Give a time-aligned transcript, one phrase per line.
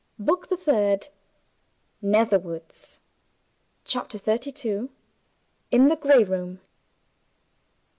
[0.17, 1.09] BOOK THE THIRD
[2.01, 3.01] NETHERWOODS.
[3.85, 4.89] CHAPTER XXXII.
[5.69, 6.59] IN THE GRAY ROOM.